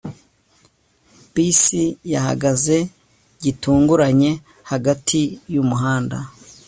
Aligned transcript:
bisi 1.33 1.83
yahagaze 2.13 2.77
gitunguranye 3.43 4.31
hagati 4.71 5.19
yumuhanda 5.53 6.17